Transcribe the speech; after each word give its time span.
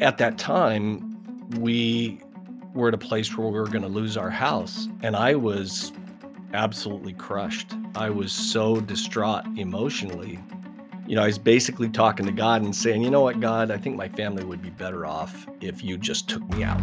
at 0.00 0.18
that 0.18 0.38
time, 0.38 1.16
we 1.58 2.20
were 2.74 2.88
at 2.88 2.94
a 2.94 2.98
place 2.98 3.36
where 3.36 3.46
we 3.46 3.58
were 3.58 3.68
gonna 3.68 3.88
lose 3.88 4.16
our 4.16 4.30
house, 4.30 4.88
and 5.02 5.14
I 5.14 5.34
was 5.34 5.92
absolutely 6.52 7.12
crushed. 7.12 7.74
I 7.94 8.10
was 8.10 8.32
so 8.32 8.80
distraught 8.80 9.44
emotionally. 9.56 10.38
You 11.06 11.16
know, 11.16 11.22
I 11.22 11.26
was 11.26 11.38
basically 11.38 11.88
talking 11.88 12.26
to 12.26 12.32
God 12.32 12.62
and 12.62 12.74
saying, 12.74 13.02
"You 13.02 13.10
know 13.10 13.20
what, 13.20 13.40
God? 13.40 13.70
I 13.70 13.76
think 13.76 13.96
my 13.96 14.08
family 14.08 14.44
would 14.44 14.62
be 14.62 14.70
better 14.70 15.06
off 15.06 15.46
if 15.60 15.84
you 15.84 15.96
just 15.98 16.28
took 16.28 16.48
me 16.54 16.64
out." 16.64 16.80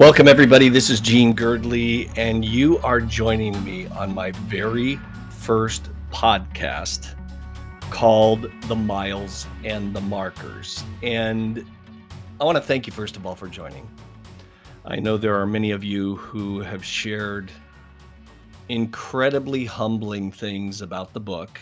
Welcome, 0.00 0.28
everybody. 0.28 0.70
This 0.70 0.88
is 0.88 0.98
Gene 0.98 1.36
Girdley, 1.36 2.10
and 2.16 2.42
you 2.42 2.78
are 2.78 3.02
joining 3.02 3.62
me 3.62 3.86
on 3.88 4.14
my 4.14 4.30
very 4.30 4.98
first 5.28 5.90
podcast 6.10 7.14
called 7.90 8.50
The 8.62 8.76
Miles 8.76 9.46
and 9.62 9.94
the 9.94 10.00
Markers. 10.00 10.82
And 11.02 11.66
I 12.40 12.44
want 12.44 12.56
to 12.56 12.62
thank 12.62 12.86
you, 12.86 12.94
first 12.94 13.18
of 13.18 13.26
all, 13.26 13.34
for 13.34 13.46
joining. 13.46 13.86
I 14.86 14.96
know 14.96 15.18
there 15.18 15.38
are 15.38 15.46
many 15.46 15.70
of 15.70 15.84
you 15.84 16.16
who 16.16 16.60
have 16.60 16.82
shared 16.82 17.52
incredibly 18.70 19.66
humbling 19.66 20.32
things 20.32 20.80
about 20.80 21.12
the 21.12 21.20
book. 21.20 21.60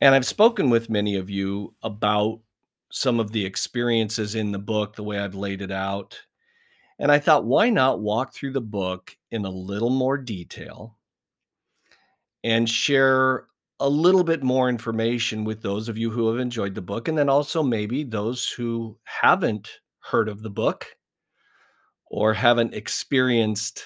And 0.00 0.14
I've 0.14 0.24
spoken 0.24 0.70
with 0.70 0.88
many 0.88 1.16
of 1.16 1.28
you 1.28 1.74
about 1.82 2.38
some 2.92 3.18
of 3.18 3.32
the 3.32 3.44
experiences 3.44 4.36
in 4.36 4.52
the 4.52 4.60
book, 4.60 4.94
the 4.94 5.02
way 5.02 5.18
I've 5.18 5.34
laid 5.34 5.62
it 5.62 5.72
out 5.72 6.16
and 6.98 7.12
I 7.12 7.18
thought, 7.18 7.44
why 7.44 7.70
not 7.70 8.00
walk 8.00 8.32
through 8.34 8.52
the 8.52 8.60
book 8.60 9.16
in 9.30 9.44
a 9.44 9.50
little 9.50 9.90
more 9.90 10.18
detail 10.18 10.96
and 12.44 12.68
share 12.68 13.46
a 13.80 13.88
little 13.88 14.24
bit 14.24 14.42
more 14.42 14.68
information 14.68 15.44
with 15.44 15.62
those 15.62 15.88
of 15.88 15.98
you 15.98 16.10
who 16.10 16.28
have 16.28 16.38
enjoyed 16.40 16.74
the 16.74 16.80
book, 16.82 17.08
and 17.08 17.18
then 17.18 17.28
also 17.28 17.62
maybe 17.62 18.04
those 18.04 18.48
who 18.48 18.96
haven't 19.04 19.68
heard 20.00 20.28
of 20.28 20.42
the 20.42 20.50
book 20.50 20.86
or 22.10 22.32
haven't 22.32 22.74
experienced 22.74 23.82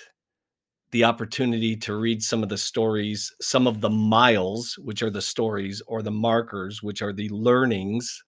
the 0.92 1.04
opportunity 1.04 1.76
to 1.76 1.96
read 1.96 2.22
some 2.22 2.42
of 2.42 2.48
the 2.48 2.58
stories, 2.58 3.32
some 3.40 3.66
of 3.66 3.80
the 3.80 3.90
miles, 3.90 4.78
which 4.78 5.02
are 5.02 5.10
the 5.10 5.22
stories, 5.22 5.82
or 5.86 6.02
the 6.02 6.10
markers, 6.10 6.82
which 6.82 7.02
are 7.02 7.12
the 7.12 7.28
learnings 7.30 8.22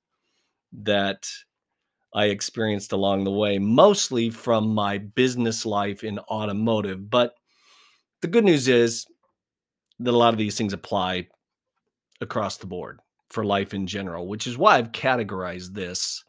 that 0.73 1.29
I 2.15 2.27
experienced 2.27 2.93
along 2.93 3.25
the 3.25 3.31
way, 3.31 3.59
mostly 3.59 4.29
from 4.29 4.75
my 4.75 4.99
business 4.99 5.65
life 5.65 6.05
in 6.05 6.19
automotive. 6.21 7.09
But 7.11 7.35
the 8.21 8.29
good 8.29 8.45
news 8.45 8.69
is 8.69 9.07
that 10.01 10.13
a 10.13 10.17
lot 10.17 10.35
of 10.35 10.39
these 10.39 10.57
things 10.57 10.73
apply 10.73 11.29
across 12.21 12.59
the 12.59 12.67
board 12.67 13.01
for 13.31 13.45
life 13.45 13.73
in 13.73 13.87
general, 13.87 14.29
which 14.29 14.47
is 14.47 14.59
why 14.59 14.77
I've 14.77 14.93
categorized 14.93 15.73
this 15.75 16.23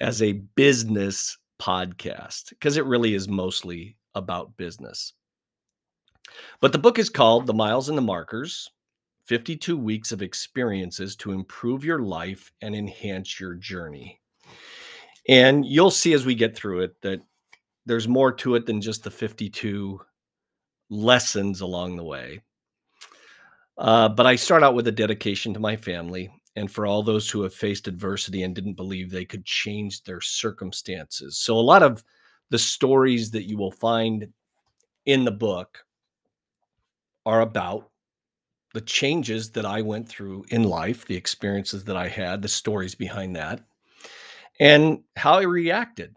as 0.00 0.22
a 0.22 0.40
business 0.54 1.36
podcast, 1.60 2.50
because 2.50 2.76
it 2.76 2.86
really 2.86 3.14
is 3.14 3.28
mostly 3.28 3.96
about 4.14 4.56
business. 4.56 5.12
But 6.60 6.72
the 6.72 6.78
book 6.78 6.98
is 6.98 7.10
called 7.10 7.46
The 7.46 7.54
Miles 7.54 7.88
and 7.88 7.98
the 7.98 8.02
Markers 8.02 8.70
52 9.26 9.76
Weeks 9.76 10.12
of 10.12 10.22
Experiences 10.22 11.16
to 11.16 11.32
Improve 11.32 11.84
Your 11.84 12.00
Life 12.00 12.52
and 12.62 12.74
Enhance 12.74 13.38
Your 13.40 13.54
Journey. 13.54 14.21
And 15.28 15.64
you'll 15.64 15.90
see 15.90 16.12
as 16.14 16.26
we 16.26 16.34
get 16.34 16.56
through 16.56 16.80
it 16.80 17.00
that 17.02 17.20
there's 17.86 18.08
more 18.08 18.32
to 18.32 18.54
it 18.54 18.66
than 18.66 18.80
just 18.80 19.04
the 19.04 19.10
52 19.10 20.00
lessons 20.90 21.60
along 21.60 21.96
the 21.96 22.04
way. 22.04 22.42
Uh, 23.78 24.08
but 24.08 24.26
I 24.26 24.36
start 24.36 24.62
out 24.62 24.74
with 24.74 24.86
a 24.88 24.92
dedication 24.92 25.54
to 25.54 25.60
my 25.60 25.76
family 25.76 26.30
and 26.56 26.70
for 26.70 26.86
all 26.86 27.02
those 27.02 27.30
who 27.30 27.42
have 27.42 27.54
faced 27.54 27.88
adversity 27.88 28.42
and 28.42 28.54
didn't 28.54 28.74
believe 28.74 29.10
they 29.10 29.24
could 29.24 29.44
change 29.44 30.02
their 30.02 30.20
circumstances. 30.20 31.38
So, 31.38 31.56
a 31.56 31.60
lot 31.60 31.82
of 31.82 32.04
the 32.50 32.58
stories 32.58 33.30
that 33.30 33.48
you 33.48 33.56
will 33.56 33.70
find 33.70 34.28
in 35.06 35.24
the 35.24 35.30
book 35.30 35.78
are 37.24 37.40
about 37.40 37.88
the 38.74 38.82
changes 38.82 39.50
that 39.52 39.64
I 39.64 39.80
went 39.80 40.08
through 40.08 40.44
in 40.50 40.64
life, 40.64 41.06
the 41.06 41.16
experiences 41.16 41.84
that 41.84 41.96
I 41.96 42.08
had, 42.08 42.42
the 42.42 42.48
stories 42.48 42.94
behind 42.94 43.34
that 43.36 43.64
and 44.62 45.00
how 45.16 45.34
I 45.34 45.42
reacted. 45.42 46.14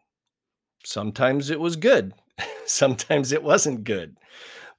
Sometimes 0.83 1.49
it 1.49 1.59
was 1.59 1.75
good, 1.75 2.13
sometimes 2.67 3.31
it 3.31 3.41
wasn't 3.41 3.83
good, 3.83 4.17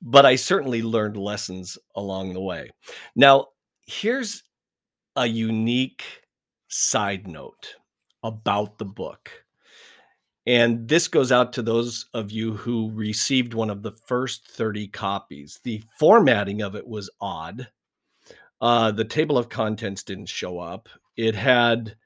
but 0.00 0.25
I 0.25 0.37
certainly 0.37 0.82
learned 0.82 1.16
lessons 1.16 1.77
along 1.97 2.32
the 2.32 2.41
way. 2.41 2.71
Now, 3.16 3.49
here's 3.88 4.44
a 5.16 5.27
unique 5.27 6.04
side 6.69 7.27
note 7.27 7.75
about 8.22 8.78
the 8.78 8.84
book. 8.84 9.32
And 10.47 10.88
this 10.88 11.09
goes 11.09 11.33
out 11.33 11.53
to 11.54 11.62
those 11.62 12.06
of 12.15 12.31
you 12.31 12.53
who 12.53 12.93
received 12.93 13.53
one 13.53 13.69
of 13.69 13.83
the 13.83 13.91
first 13.91 14.47
30 14.47 14.87
copies. 14.88 15.59
The 15.65 15.83
formatting 15.98 16.62
of 16.62 16.77
it 16.77 16.87
was 16.87 17.10
odd. 17.21 17.66
Uh, 18.60 18.93
the 18.93 19.04
table 19.04 19.37
of 19.37 19.48
contents 19.48 20.04
didn't 20.04 20.28
show 20.28 20.60
up. 20.60 20.88
It 21.16 21.34
had 21.34 21.97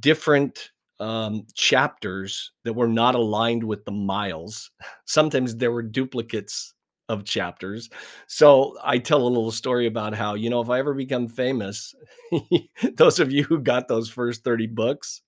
different 0.00 0.70
um, 1.00 1.46
chapters 1.54 2.52
that 2.64 2.72
were 2.72 2.88
not 2.88 3.14
aligned 3.14 3.64
with 3.64 3.84
the 3.84 3.92
miles. 3.92 4.70
Sometimes 5.04 5.56
there 5.56 5.72
were 5.72 5.82
duplicates 5.82 6.74
of 7.08 7.24
chapters. 7.24 7.88
So 8.26 8.76
I 8.82 8.98
tell 8.98 9.22
a 9.22 9.28
little 9.28 9.50
story 9.50 9.86
about 9.86 10.14
how, 10.14 10.34
you 10.34 10.50
know, 10.50 10.60
if 10.60 10.68
I 10.68 10.78
ever 10.78 10.92
become 10.92 11.26
famous, 11.26 11.94
those 12.94 13.18
of 13.18 13.32
you 13.32 13.44
who 13.44 13.60
got 13.60 13.88
those 13.88 14.10
first 14.10 14.44
30 14.44 14.66
books, 14.66 15.22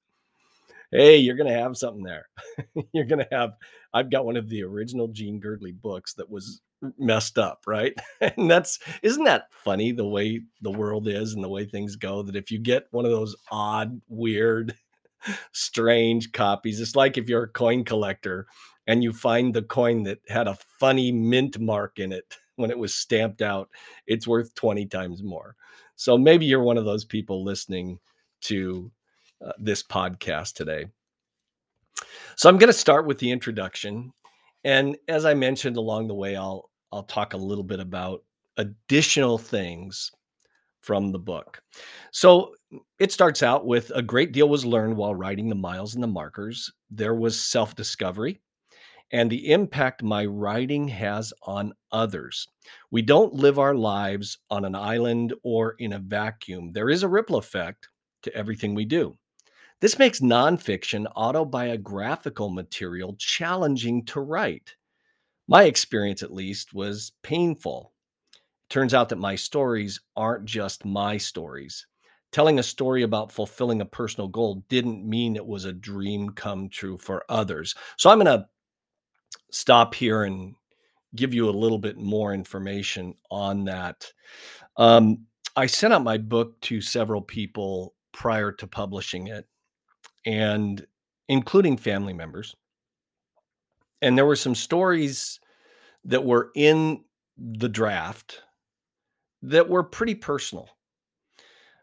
hey, 0.93 1.17
you're 1.17 1.37
going 1.37 1.51
to 1.51 1.59
have 1.59 1.77
something 1.77 2.03
there. 2.03 2.29
you're 2.93 3.07
going 3.07 3.25
to 3.25 3.29
have, 3.33 3.53
I've 3.95 4.11
got 4.11 4.27
one 4.27 4.37
of 4.37 4.49
the 4.49 4.63
original 4.63 5.09
Gene 5.09 5.41
Girdley 5.41 5.73
books 5.73 6.15
that 6.15 6.29
was 6.29 6.61
messed 6.99 7.39
up, 7.39 7.65
right? 7.67 7.95
and 8.21 8.51
that's, 8.51 8.79
isn't 9.03 9.25
that 9.25 9.53
funny 9.53 9.93
the 9.93 10.07
way 10.07 10.43
the 10.61 10.71
world 10.71 11.09
is 11.09 11.35
and 11.35 11.45
the 11.45 11.49
way 11.49 11.65
things 11.65 11.97
go? 11.97 12.23
That 12.23 12.37
if 12.37 12.51
you 12.51 12.59
get 12.59 12.87
one 12.91 13.05
of 13.05 13.11
those 13.11 13.37
odd, 13.51 14.01
weird, 14.09 14.75
strange 15.53 16.33
copies, 16.33 16.81
it's 16.81 16.97
like 16.97 17.19
if 17.19 17.29
you're 17.29 17.45
a 17.45 17.49
coin 17.49 17.85
collector 17.85 18.47
and 18.87 19.03
you 19.03 19.13
find 19.13 19.55
the 19.55 19.63
coin 19.63 20.05
that 20.05 20.21
had 20.29 20.49
a 20.49 20.59
funny 20.79 21.13
mint 21.13 21.59
mark 21.59 21.99
in 21.99 22.13
it 22.13 22.37
when 22.57 22.71
it 22.71 22.79
was 22.79 22.95
stamped 22.95 23.43
out, 23.43 23.69
it's 24.07 24.27
worth 24.27 24.55
20 24.55 24.87
times 24.87 25.23
more. 25.23 25.57
So 25.97 26.17
maybe 26.17 26.47
you're 26.47 26.63
one 26.63 26.79
of 26.79 26.87
those 26.87 27.05
people 27.05 27.45
listening 27.45 27.99
to 28.43 28.91
uh, 29.45 29.53
this 29.59 29.83
podcast 29.83 30.55
today. 30.55 30.87
So 32.37 32.49
I'm 32.49 32.57
going 32.57 32.73
to 32.73 32.79
start 32.79 33.07
with 33.07 33.19
the 33.19 33.31
introduction. 33.31 34.13
And 34.65 34.97
as 35.09 35.25
I 35.27 35.35
mentioned 35.35 35.77
along 35.77 36.09
the 36.09 36.15
way, 36.15 36.37
I'll 36.37 36.70
I'll 36.93 37.03
talk 37.05 37.35
a 37.35 37.39
little 37.39 37.65
bit 37.65 37.81
about 37.81 38.25
additional 38.57 39.39
things 39.39 40.11
from 40.83 41.13
the 41.13 41.19
book. 41.19 41.63
So 42.13 42.55
it 42.99 43.13
starts 43.13 43.43
out 43.43 43.67
with 43.67 43.91
a 43.95 44.03
great 44.03 44.33
deal 44.33 44.49
was 44.49 44.65
learned 44.65 44.97
while 44.97 45.15
writing 45.15 45.49
the 45.49 45.55
miles 45.55 45.95
and 45.95 46.03
the 46.03 46.09
markers. 46.09 46.73
There 46.91 47.15
was 47.15 47.41
self 47.41 47.75
discovery 47.77 48.41
and 49.13 49.31
the 49.31 49.53
impact 49.53 50.03
my 50.03 50.25
writing 50.25 50.89
has 50.89 51.33
on 51.43 51.73
others. 51.93 52.47
We 52.91 53.03
don't 53.03 53.35
live 53.35 53.59
our 53.59 53.75
lives 53.75 54.39
on 54.51 54.65
an 54.65 54.75
island 54.75 55.35
or 55.43 55.75
in 55.79 55.93
a 55.93 55.99
vacuum. 55.99 56.73
There 56.73 56.91
is 56.91 57.03
a 57.03 57.09
ripple 57.09 57.37
effect 57.37 57.89
to 58.23 58.35
everything 58.35 58.75
we 58.75 58.85
do. 58.85 59.17
This 59.81 59.99
makes 59.99 60.21
nonfiction 60.21 61.07
autobiographical 61.17 62.51
material 62.51 63.17
challenging 63.19 64.05
to 64.07 64.21
write. 64.21 64.77
My 65.51 65.65
experience, 65.65 66.23
at 66.23 66.33
least, 66.33 66.73
was 66.73 67.11
painful. 67.23 67.93
Turns 68.69 68.95
out 68.95 69.09
that 69.09 69.17
my 69.17 69.35
stories 69.35 70.01
aren't 70.17 70.45
just 70.45 70.85
my 70.85 71.17
stories. 71.17 71.89
Telling 72.31 72.61
a 72.61 72.63
story 72.63 73.03
about 73.03 73.33
fulfilling 73.33 73.81
a 73.81 73.85
personal 73.85 74.29
goal 74.29 74.65
didn't 74.69 75.05
mean 75.05 75.35
it 75.35 75.45
was 75.45 75.65
a 75.65 75.73
dream 75.73 76.31
come 76.31 76.69
true 76.69 76.97
for 76.97 77.25
others. 77.29 77.75
So 77.99 78.09
I'm 78.09 78.21
going 78.21 78.39
to 78.39 78.47
stop 79.51 79.93
here 79.93 80.23
and 80.23 80.55
give 81.17 81.35
you 81.35 81.51
a 81.51 81.51
little 81.51 81.79
bit 81.79 81.97
more 81.97 82.33
information 82.33 83.15
on 83.33 83.65
that. 83.65 84.07
Um, 84.77 85.27
I 85.57 85.67
sent 85.67 85.93
out 85.93 86.05
my 86.05 86.17
book 86.17 86.61
to 86.61 86.81
several 86.81 87.23
people 87.23 87.95
prior 88.13 88.53
to 88.53 88.69
publishing 88.69 89.27
it, 89.27 89.49
and 90.25 90.87
including 91.29 91.77
family 91.77 92.13
members. 92.13 92.55
And 94.03 94.17
there 94.17 94.27
were 94.27 94.37
some 94.37 94.55
stories 94.55 95.40
that 96.05 96.25
were 96.25 96.51
in 96.55 97.05
the 97.37 97.69
draft 97.69 98.43
that 99.43 99.69
were 99.69 99.83
pretty 99.83 100.15
personal. 100.15 100.69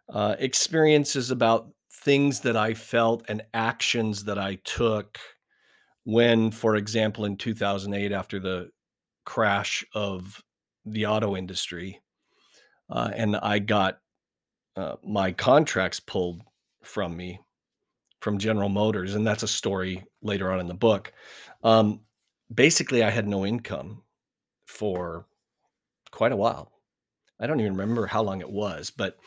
Uh, 0.10 0.36
experiences 0.40 1.32
about 1.32 1.70
things 1.92 2.40
that 2.42 2.56
I 2.56 2.74
felt 2.74 3.26
and 3.28 3.42
actions 3.54 4.24
that 4.26 4.40
I 4.40 4.56
took 4.64 5.20
when, 6.06 6.52
for 6.52 6.78
example, 6.78 7.26
in 7.26 7.36
2008, 7.36 8.14
after 8.14 8.40
the 8.40 8.70
crash 9.26 9.84
of 9.94 10.42
the 10.86 11.06
auto 11.08 11.36
industry, 11.36 12.02
uh, 12.90 13.12
and 13.14 13.36
I 13.36 13.60
got 13.60 14.00
uh, 14.78 14.96
my 15.04 15.34
contracts 15.34 16.00
pulled 16.00 16.42
from 16.84 17.18
me 17.18 17.42
from 18.22 18.38
General 18.38 18.70
Motors, 18.70 19.16
and 19.16 19.28
that's 19.28 19.44
a 19.44 19.48
story 19.48 20.06
later 20.22 20.50
on 20.52 20.62
in 20.62 20.68
the 20.68 20.74
book. 20.74 21.12
Um, 21.64 22.02
basically, 22.54 23.04
I 23.04 23.10
had 23.10 23.28
no 23.28 23.46
income 23.46 24.04
for 24.78 25.26
quite 26.12 26.32
a 26.32 26.38
while. 26.38 26.72
I 27.40 27.48
don't 27.48 27.60
even 27.60 27.76
remember 27.76 28.06
how 28.06 28.22
long 28.22 28.42
it 28.42 28.50
was, 28.50 28.90
but 28.90 29.18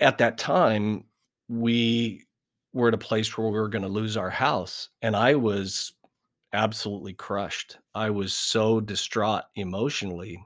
at 0.00 0.18
that 0.18 0.38
time, 0.38 1.04
we 1.48 2.24
were 2.72 2.88
at 2.88 2.94
a 2.94 2.98
place 2.98 3.36
where 3.36 3.48
we 3.48 3.58
were 3.58 3.68
going 3.68 3.82
to 3.82 3.88
lose 3.88 4.16
our 4.16 4.30
house, 4.30 4.88
and 5.02 5.16
I 5.16 5.34
was 5.34 5.92
absolutely 6.52 7.14
crushed. 7.14 7.78
I 7.94 8.10
was 8.10 8.34
so 8.34 8.80
distraught 8.80 9.44
emotionally 9.56 10.44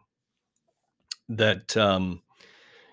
that 1.28 1.76
um, 1.76 2.22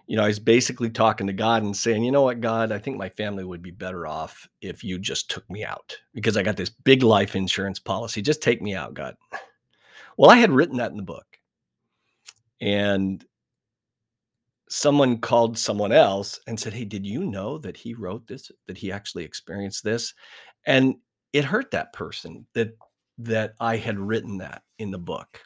you 0.08 0.18
know, 0.18 0.24
I 0.24 0.28
was 0.28 0.40
basically 0.40 0.90
talking 0.90 1.28
to 1.28 1.34
God 1.34 1.64
and 1.64 1.76
saying, 1.76 2.04
"You 2.04 2.12
know 2.12 2.24
what, 2.24 2.42
God, 2.42 2.72
I 2.72 2.80
think 2.80 2.98
my 2.98 3.10
family 3.10 3.44
would 3.44 3.62
be 3.62 3.72
better 3.72 4.06
off 4.08 4.48
if 4.62 4.84
you 4.84 5.00
just 5.00 5.30
took 5.30 5.50
me 5.50 5.64
out 5.64 5.98
because 6.14 6.36
I 6.36 6.44
got 6.44 6.58
this 6.58 6.70
big 6.70 7.04
life 7.04 7.36
insurance 7.36 7.80
policy. 7.80 8.22
Just 8.22 8.42
take 8.42 8.62
me 8.62 8.76
out, 8.76 8.94
God." 8.94 9.16
Well, 10.18 10.30
I 10.32 10.38
had 10.38 10.52
written 10.52 10.78
that 10.78 10.92
in 10.92 10.98
the 10.98 11.04
book. 11.04 11.26
And 12.62 13.26
someone 14.70 15.20
called 15.20 15.58
someone 15.58 15.92
else 15.92 16.40
and 16.48 16.60
said, 16.60 16.74
"Hey, 16.74 16.86
did 16.86 17.06
you 17.06 17.26
know 17.26 17.58
that 17.60 17.78
he 17.78 17.94
wrote 17.94 18.28
this? 18.28 18.52
That 18.68 18.78
he 18.78 18.92
actually 18.92 19.24
experienced 19.26 19.84
this?" 19.84 20.14
And 20.66 20.96
it 21.34 21.46
hurt 21.46 21.72
that 21.72 21.94
person 21.94 22.48
that 22.54 22.78
that 23.20 23.54
I 23.60 23.78
had 23.78 24.00
written 24.00 24.38
that 24.40 24.64
in 24.80 24.92
the 24.92 24.98
book. 25.00 25.44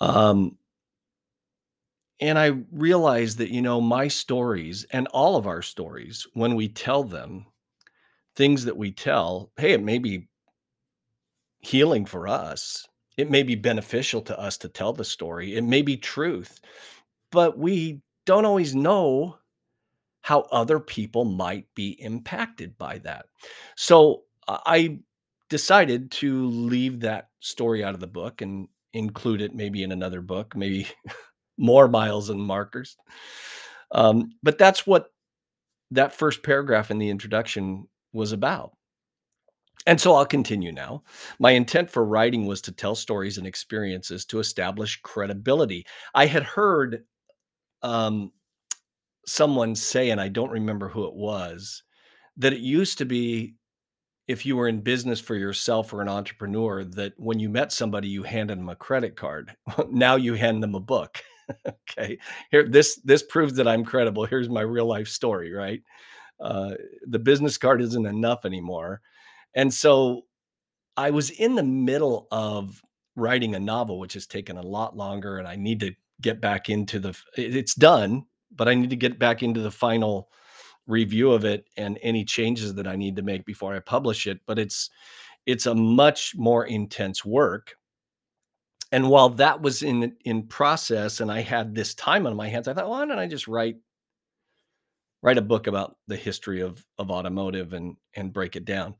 Um 0.00 0.56
and 2.20 2.38
I 2.38 2.46
realized 2.72 3.38
that, 3.38 3.50
you 3.50 3.60
know, 3.60 3.80
my 3.80 4.08
stories 4.08 4.84
and 4.90 5.06
all 5.08 5.36
of 5.36 5.46
our 5.46 5.60
stories, 5.62 6.26
when 6.32 6.54
we 6.54 6.68
tell 6.68 7.04
them, 7.04 7.46
things 8.36 8.64
that 8.66 8.76
we 8.76 8.92
tell, 8.92 9.52
hey, 9.58 9.72
it 9.72 9.82
may 9.82 9.98
be 9.98 10.28
healing 11.66 12.04
for 12.04 12.28
us. 12.28 12.86
It 13.16 13.30
may 13.30 13.42
be 13.42 13.56
beneficial 13.56 14.22
to 14.22 14.38
us 14.38 14.56
to 14.58 14.68
tell 14.68 14.92
the 14.92 15.04
story. 15.04 15.56
It 15.56 15.64
may 15.64 15.82
be 15.82 15.96
truth, 15.96 16.60
but 17.32 17.58
we 17.58 18.00
don't 18.24 18.44
always 18.44 18.74
know 18.74 19.38
how 20.22 20.40
other 20.52 20.78
people 20.78 21.24
might 21.24 21.66
be 21.74 21.90
impacted 22.02 22.76
by 22.78 22.98
that. 22.98 23.26
So 23.76 24.22
I 24.48 25.00
decided 25.48 26.10
to 26.12 26.46
leave 26.46 27.00
that 27.00 27.30
story 27.40 27.82
out 27.82 27.94
of 27.94 28.00
the 28.00 28.06
book 28.06 28.42
and 28.42 28.68
include 28.92 29.40
it 29.40 29.54
maybe 29.54 29.82
in 29.82 29.92
another 29.92 30.20
book, 30.20 30.54
maybe 30.56 30.86
more 31.58 31.88
miles 31.88 32.30
and 32.30 32.40
markers. 32.40 32.96
Um, 33.92 34.30
but 34.42 34.58
that's 34.58 34.86
what 34.86 35.10
that 35.92 36.14
first 36.14 36.42
paragraph 36.42 36.90
in 36.90 36.98
the 36.98 37.10
introduction 37.10 37.86
was 38.12 38.32
about. 38.32 38.75
And 39.86 40.00
so 40.00 40.14
I'll 40.14 40.26
continue 40.26 40.72
now. 40.72 41.04
My 41.38 41.52
intent 41.52 41.90
for 41.90 42.04
writing 42.04 42.46
was 42.46 42.60
to 42.62 42.72
tell 42.72 42.94
stories 42.94 43.38
and 43.38 43.46
experiences 43.46 44.24
to 44.26 44.40
establish 44.40 45.00
credibility. 45.02 45.86
I 46.14 46.26
had 46.26 46.42
heard 46.42 47.04
um, 47.82 48.32
someone 49.26 49.74
say, 49.74 50.10
and 50.10 50.20
I 50.20 50.28
don't 50.28 50.50
remember 50.50 50.88
who 50.88 51.06
it 51.06 51.14
was, 51.14 51.82
that 52.36 52.52
it 52.52 52.60
used 52.60 52.98
to 52.98 53.04
be 53.04 53.54
if 54.28 54.44
you 54.44 54.56
were 54.56 54.68
in 54.68 54.80
business 54.80 55.20
for 55.20 55.36
yourself 55.36 55.92
or 55.92 56.02
an 56.02 56.08
entrepreneur, 56.08 56.84
that 56.84 57.12
when 57.16 57.38
you 57.38 57.48
met 57.48 57.72
somebody, 57.72 58.08
you 58.08 58.24
handed 58.24 58.58
them 58.58 58.68
a 58.68 58.76
credit 58.76 59.16
card. 59.16 59.54
now 59.90 60.16
you 60.16 60.34
hand 60.34 60.62
them 60.62 60.74
a 60.74 60.80
book. 60.80 61.22
okay, 61.68 62.18
here 62.50 62.66
this 62.68 63.00
this 63.04 63.22
proves 63.22 63.54
that 63.54 63.68
I'm 63.68 63.84
credible. 63.84 64.24
Here's 64.24 64.48
my 64.48 64.62
real 64.62 64.86
life 64.86 65.06
story, 65.06 65.52
right? 65.52 65.80
Uh, 66.40 66.72
the 67.06 67.20
business 67.20 67.56
card 67.56 67.80
isn't 67.80 68.06
enough 68.06 68.44
anymore, 68.44 69.00
and 69.56 69.72
so 69.74 70.26
I 70.96 71.10
was 71.10 71.30
in 71.30 71.54
the 71.54 71.62
middle 71.62 72.28
of 72.30 72.80
writing 73.16 73.54
a 73.54 73.60
novel, 73.60 73.98
which 73.98 74.14
has 74.14 74.26
taken 74.26 74.56
a 74.56 74.62
lot 74.62 74.96
longer, 74.96 75.38
and 75.38 75.48
I 75.48 75.56
need 75.56 75.80
to 75.80 75.92
get 76.20 76.40
back 76.40 76.68
into 76.68 77.00
the. 77.00 77.18
It's 77.36 77.74
done, 77.74 78.24
but 78.54 78.68
I 78.68 78.74
need 78.74 78.90
to 78.90 78.96
get 78.96 79.18
back 79.18 79.42
into 79.42 79.60
the 79.60 79.70
final 79.70 80.30
review 80.86 81.32
of 81.32 81.44
it 81.44 81.66
and 81.76 81.98
any 82.02 82.24
changes 82.24 82.74
that 82.74 82.86
I 82.86 82.94
need 82.94 83.16
to 83.16 83.22
make 83.22 83.44
before 83.44 83.74
I 83.74 83.80
publish 83.80 84.26
it. 84.26 84.40
But 84.46 84.58
it's 84.58 84.90
it's 85.46 85.66
a 85.66 85.74
much 85.74 86.34
more 86.36 86.66
intense 86.66 87.24
work. 87.24 87.76
And 88.92 89.08
while 89.10 89.30
that 89.30 89.60
was 89.60 89.82
in 89.82 90.16
in 90.24 90.44
process, 90.44 91.20
and 91.20 91.30
I 91.30 91.40
had 91.40 91.74
this 91.74 91.94
time 91.94 92.26
on 92.26 92.36
my 92.36 92.48
hands, 92.48 92.68
I 92.68 92.74
thought, 92.74 92.88
well, 92.88 93.00
why 93.00 93.06
don't 93.06 93.18
I 93.18 93.26
just 93.26 93.48
write 93.48 93.76
write 95.22 95.38
a 95.38 95.42
book 95.42 95.66
about 95.66 95.96
the 96.06 96.16
history 96.16 96.60
of 96.60 96.84
of 96.98 97.10
automotive 97.10 97.72
and 97.72 97.96
and 98.14 98.32
break 98.32 98.56
it 98.56 98.64
down 98.64 98.94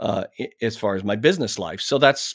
uh, 0.00 0.24
as 0.62 0.76
far 0.76 0.96
as 0.96 1.04
my 1.04 1.14
business 1.14 1.58
life. 1.58 1.80
So 1.80 1.98
that's 1.98 2.34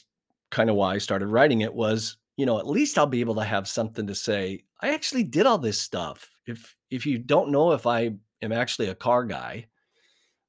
kind 0.52 0.70
of 0.70 0.76
why 0.76 0.94
I 0.94 0.98
started 1.00 1.28
writing 1.28 1.62
it. 1.62 1.74
Was 1.74 2.18
you 2.38 2.46
know 2.46 2.60
at 2.60 2.68
least 2.68 2.98
I'll 2.98 3.08
be 3.08 3.22
able 3.22 3.36
to 3.36 3.44
have 3.44 3.68
something 3.68 4.08
to 4.08 4.16
say. 4.16 4.64
I 4.82 4.94
actually 4.94 5.24
did 5.24 5.46
all 5.46 5.58
this 5.58 5.80
stuff. 5.80 6.30
If 6.48 6.76
if 6.90 7.06
you 7.06 7.18
don't 7.18 7.52
know 7.52 7.74
if 7.74 7.86
I 7.86 8.12
am 8.42 8.52
actually 8.52 8.90
a 8.90 8.96
car 8.96 9.26
guy 9.26 9.68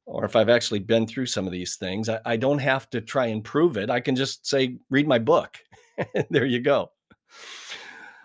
or 0.04 0.24
if 0.24 0.36
I've 0.36 0.48
actually 0.48 0.78
been 0.78 1.06
through 1.06 1.26
some 1.26 1.46
of 1.46 1.52
these 1.52 1.76
things, 1.76 2.08
I, 2.08 2.20
I 2.24 2.36
don't 2.36 2.60
have 2.60 2.88
to 2.90 3.00
try 3.00 3.26
and 3.26 3.42
prove 3.42 3.76
it. 3.76 3.90
I 3.90 3.98
can 3.98 4.14
just 4.14 4.46
say, 4.46 4.78
read 4.88 5.08
my 5.08 5.18
book. 5.18 5.58
there 6.30 6.44
you 6.44 6.60
go. 6.60 6.92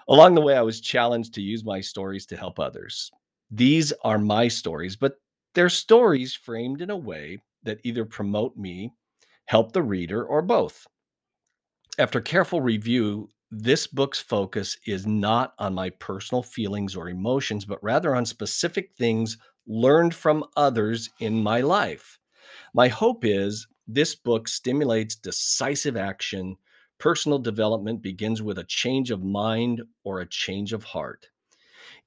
Along 0.07 0.35
the 0.35 0.41
way, 0.41 0.55
I 0.55 0.61
was 0.61 0.79
challenged 0.79 1.33
to 1.35 1.41
use 1.41 1.63
my 1.63 1.81
stories 1.81 2.25
to 2.27 2.37
help 2.37 2.59
others. 2.59 3.09
These 3.49 3.93
are 4.03 4.19
my 4.19 4.47
stories, 4.47 4.95
but 4.95 5.15
they're 5.55 5.69
stories 5.69 6.35
framed 6.35 6.81
in 6.81 6.91
a 6.91 6.97
way 6.97 7.39
that 7.63 7.79
either 7.83 8.05
promote 8.05 8.57
me, 8.57 8.93
help 9.45 9.71
the 9.71 9.83
reader, 9.83 10.23
or 10.23 10.41
both. 10.41 10.87
After 11.99 12.21
careful 12.21 12.61
review, 12.61 13.29
this 13.51 13.85
book's 13.85 14.19
focus 14.19 14.77
is 14.87 15.05
not 15.05 15.53
on 15.59 15.73
my 15.73 15.89
personal 15.89 16.41
feelings 16.41 16.95
or 16.95 17.09
emotions, 17.09 17.65
but 17.65 17.83
rather 17.83 18.15
on 18.15 18.25
specific 18.25 18.93
things 18.97 19.37
learned 19.67 20.15
from 20.15 20.45
others 20.55 21.09
in 21.19 21.43
my 21.43 21.59
life. 21.61 22.17
My 22.73 22.87
hope 22.87 23.25
is 23.25 23.67
this 23.87 24.15
book 24.15 24.47
stimulates 24.47 25.15
decisive 25.15 25.97
action. 25.97 26.55
Personal 26.97 27.39
development 27.39 28.01
begins 28.01 28.41
with 28.41 28.59
a 28.59 28.63
change 28.63 29.11
of 29.11 29.23
mind 29.23 29.81
or 30.05 30.21
a 30.21 30.29
change 30.29 30.71
of 30.71 30.83
heart. 30.83 31.27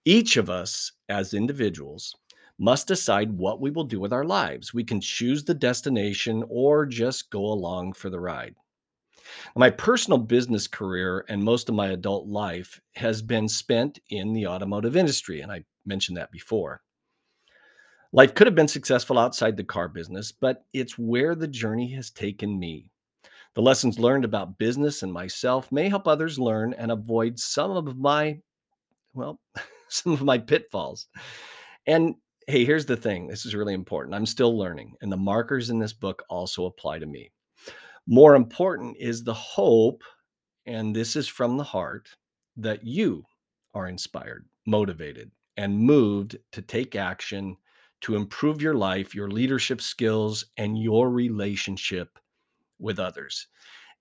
Each 0.06 0.36
of 0.36 0.48
us, 0.48 0.92
as 1.08 1.34
individuals, 1.34 2.14
must 2.58 2.86
decide 2.86 3.32
what 3.32 3.60
we 3.60 3.70
will 3.70 3.84
do 3.84 4.00
with 4.00 4.12
our 4.12 4.24
lives. 4.24 4.72
We 4.72 4.84
can 4.84 5.00
choose 5.00 5.44
the 5.44 5.54
destination 5.54 6.44
or 6.48 6.86
just 6.86 7.30
go 7.30 7.40
along 7.40 7.94
for 7.94 8.10
the 8.10 8.20
ride. 8.20 8.54
My 9.56 9.70
personal 9.70 10.18
business 10.18 10.66
career 10.66 11.24
and 11.28 11.42
most 11.42 11.68
of 11.68 11.74
my 11.74 11.88
adult 11.88 12.26
life 12.26 12.80
has 12.94 13.22
been 13.22 13.48
spent 13.48 13.98
in 14.10 14.32
the 14.32 14.46
automotive 14.46 14.96
industry, 14.96 15.40
and 15.40 15.50
I 15.50 15.64
mentioned 15.86 16.16
that 16.16 16.30
before. 16.30 16.82
Life 18.12 18.34
could 18.34 18.46
have 18.46 18.54
been 18.54 18.68
successful 18.68 19.18
outside 19.18 19.56
the 19.56 19.64
car 19.64 19.88
business, 19.88 20.30
but 20.30 20.64
it's 20.72 20.98
where 20.98 21.34
the 21.34 21.48
journey 21.48 21.90
has 21.92 22.10
taken 22.10 22.58
me. 22.58 22.90
The 23.54 23.62
lessons 23.62 23.98
learned 23.98 24.24
about 24.24 24.58
business 24.58 25.02
and 25.02 25.12
myself 25.12 25.70
may 25.72 25.88
help 25.88 26.06
others 26.06 26.38
learn 26.38 26.74
and 26.74 26.92
avoid 26.92 27.38
some 27.38 27.70
of 27.72 27.96
my, 27.96 28.40
well, 29.14 29.40
some 29.88 30.12
of 30.12 30.22
my 30.22 30.38
pitfalls. 30.38 31.08
And 31.86 32.14
hey, 32.46 32.64
here's 32.64 32.86
the 32.86 32.96
thing 32.96 33.26
this 33.26 33.46
is 33.46 33.54
really 33.54 33.74
important. 33.74 34.14
I'm 34.14 34.26
still 34.26 34.56
learning, 34.56 34.94
and 35.00 35.10
the 35.10 35.16
markers 35.16 35.70
in 35.70 35.78
this 35.78 35.92
book 35.92 36.22
also 36.28 36.66
apply 36.66 36.98
to 36.98 37.06
me. 37.06 37.30
More 38.06 38.34
important 38.34 38.96
is 38.98 39.24
the 39.24 39.34
hope, 39.34 40.02
and 40.66 40.94
this 40.94 41.16
is 41.16 41.26
from 41.26 41.56
the 41.56 41.64
heart, 41.64 42.08
that 42.56 42.84
you 42.84 43.24
are 43.74 43.88
inspired, 43.88 44.46
motivated, 44.66 45.30
and 45.56 45.78
moved 45.78 46.36
to 46.52 46.62
take 46.62 46.96
action 46.96 47.56
to 48.02 48.16
improve 48.16 48.60
your 48.60 48.74
life, 48.74 49.14
your 49.14 49.30
leadership 49.30 49.80
skills, 49.80 50.44
and 50.58 50.78
your 50.78 51.10
relationship 51.10 52.18
with 52.78 52.98
others. 52.98 53.46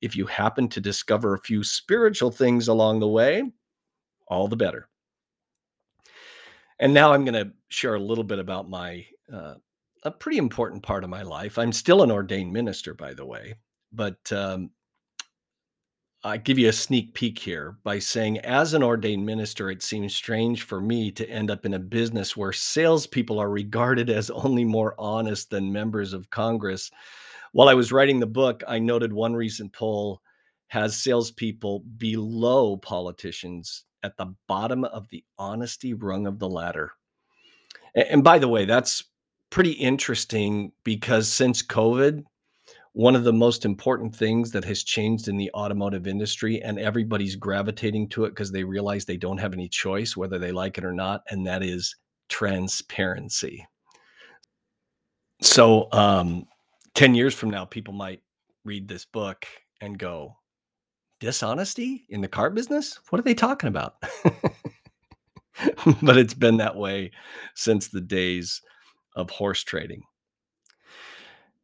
If 0.02 0.16
you 0.16 0.26
happen 0.26 0.68
to 0.70 0.82
discover 0.82 1.34
a 1.34 1.42
few 1.42 1.64
spiritual 1.64 2.30
things 2.30 2.68
along 2.68 3.00
the 3.00 3.08
way, 3.08 3.44
all 4.28 4.50
the 4.50 4.58
better. 4.58 4.90
And 6.84 6.94
now 6.94 7.14
I'm 7.14 7.24
going 7.24 7.34
to 7.34 7.54
share 7.70 7.96
a 7.96 8.00
little 8.00 8.26
bit 8.26 8.40
about 8.40 8.70
my 8.70 9.06
uh, 9.32 9.54
a 10.04 10.12
pretty 10.12 10.38
important 10.38 10.84
part 10.84 11.06
of 11.06 11.10
my 11.10 11.22
life. 11.22 11.58
I'm 11.58 11.72
still 11.72 12.04
an 12.04 12.12
ordained 12.12 12.52
minister, 12.52 12.94
by 12.94 13.14
the 13.14 13.26
way, 13.26 13.54
but 13.94 14.30
um, 14.34 14.70
I 16.26 16.36
give 16.36 16.60
you 16.60 16.68
a 16.68 16.74
sneak 16.74 17.14
peek 17.14 17.40
here 17.40 17.78
by 17.86 18.00
saying, 18.00 18.40
as 18.40 18.74
an 18.74 18.84
ordained 18.84 19.26
minister, 19.26 19.72
it 19.72 19.82
seems 19.82 20.14
strange 20.14 20.64
for 20.64 20.82
me 20.82 21.10
to 21.12 21.30
end 21.30 21.50
up 21.50 21.66
in 21.66 21.76
a 21.76 21.80
business 21.80 22.36
where 22.36 22.52
salespeople 22.52 23.40
are 23.40 23.50
regarded 23.50 24.10
as 24.10 24.30
only 24.30 24.66
more 24.66 24.94
honest 25.00 25.52
than 25.52 25.72
members 25.72 26.12
of 26.12 26.30
Congress. 26.32 26.92
While 27.54 27.70
I 27.70 27.76
was 27.76 27.94
writing 27.94 28.20
the 28.20 28.28
book, 28.28 28.62
I 28.68 28.80
noted 28.80 29.14
one 29.14 29.34
recent 29.34 29.72
poll 29.72 30.22
has 30.68 31.02
salespeople 31.02 31.86
below 31.96 32.76
politicians 32.76 33.86
at 34.04 34.18
the 34.18 34.34
bottom 34.48 34.84
of 34.84 35.08
the 35.10 35.24
honesty 35.38 35.94
rung 35.94 36.28
of 36.28 36.40
the 36.40 36.50
ladder. 36.50 36.92
A- 37.96 38.12
And 38.12 38.24
by 38.24 38.40
the 38.40 38.48
way, 38.48 38.66
that's 38.66 39.04
pretty 39.50 39.72
interesting 39.72 40.72
because 40.84 41.32
since 41.32 41.62
COVID, 41.62 42.24
one 42.94 43.16
of 43.16 43.24
the 43.24 43.34
most 43.34 43.66
important 43.66 44.16
things 44.16 44.52
that 44.52 44.64
has 44.66 44.84
changed 44.84 45.28
in 45.28 45.38
the 45.38 45.52
automotive 45.54 46.06
industry, 46.08 46.62
and 46.62 46.78
everybody's 46.78 47.36
gravitating 47.36 48.08
to 48.10 48.26
it 48.26 48.30
because 48.30 48.52
they 48.52 48.64
realize 48.64 49.04
they 49.06 49.18
don't 49.18 49.40
have 49.40 49.54
any 49.54 49.68
choice, 49.68 50.16
whether 50.16 50.38
they 50.38 50.52
like 50.52 50.78
it 50.78 50.86
or 50.86 50.94
not, 50.94 51.24
and 51.30 51.46
that 51.48 51.64
is 51.64 51.96
transparency. 52.30 53.66
So, 55.42 55.88
um, 55.92 56.46
10 56.94 57.16
years 57.16 57.34
from 57.34 57.50
now, 57.50 57.66
people 57.66 57.94
might 57.94 58.22
read 58.64 58.88
this 58.88 59.06
book 59.06 59.46
and 59.82 59.98
go, 59.98 60.38
Dishonesty 61.24 62.06
in 62.10 62.20
the 62.20 62.28
car 62.28 62.50
business? 62.50 63.00
What 63.10 63.18
are 63.18 63.24
they 63.24 63.34
talking 63.34 63.70
about? 63.70 63.96
but 66.02 66.18
it's 66.18 66.34
been 66.34 66.58
that 66.58 66.76
way 66.76 67.12
since 67.56 67.88
the 67.88 68.02
days 68.02 68.62
of 69.16 69.30
horse 69.30 69.64
trading. 69.64 70.04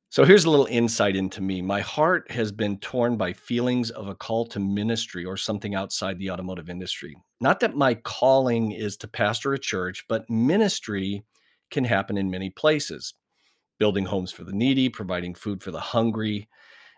So 0.07 0.23
here's 0.23 0.45
a 0.45 0.49
little 0.49 0.65
insight 0.67 1.17
into 1.17 1.41
me. 1.41 1.61
My 1.61 1.81
heart 1.81 2.31
has 2.31 2.53
been 2.53 2.79
torn 2.79 3.17
by 3.17 3.33
feelings 3.33 3.91
of 3.91 4.07
a 4.07 4.15
call 4.15 4.45
to 4.45 4.61
ministry 4.61 5.25
or 5.25 5.35
something 5.35 5.75
outside 5.75 6.17
the 6.19 6.31
automotive 6.31 6.69
industry. 6.69 7.17
Not 7.41 7.59
that 7.59 7.75
my 7.75 7.95
calling 7.95 8.71
is 8.71 8.95
to 8.97 9.09
pastor 9.09 9.53
a 9.53 9.59
church, 9.59 10.05
but 10.07 10.29
ministry 10.29 11.21
can 11.69 11.83
happen 11.83 12.17
in 12.17 12.31
many 12.31 12.49
places 12.49 13.13
building 13.77 14.05
homes 14.05 14.31
for 14.31 14.45
the 14.45 14.53
needy, 14.53 14.87
providing 14.87 15.35
food 15.35 15.61
for 15.61 15.71
the 15.71 15.81
hungry, 15.81 16.47